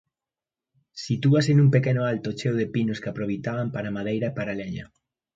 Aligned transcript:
Sitúase 1.05 1.51
nun 1.53 1.69
pequeno 1.75 2.01
alto 2.11 2.29
cheo 2.39 2.55
de 2.61 2.67
pinos 2.75 2.99
que 3.01 3.09
aproveitaban 3.11 3.67
para 3.75 3.95
madeira 3.97 4.27
e 4.29 4.35
para 4.37 4.57
leña. 4.61 4.85